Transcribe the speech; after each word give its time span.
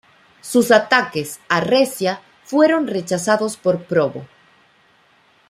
Sus 0.41 0.71
ataques 0.71 1.39
a 1.47 1.61
Recia 1.61 2.23
fueron 2.43 2.87
rechazados 2.87 3.55
por 3.55 3.83
Probo. 3.83 4.25